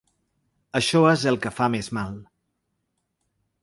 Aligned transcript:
Això 0.79 1.03
és 1.11 1.27
el 1.33 1.39
que 1.45 1.53
fa 1.59 1.69
més 1.77 1.93
mal. 2.01 2.19